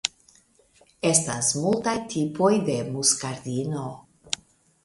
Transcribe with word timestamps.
Estas 1.09 1.51
multaj 1.65 1.95
tipoj 2.15 2.51
de 2.71 2.79
muskardino. 2.97 3.85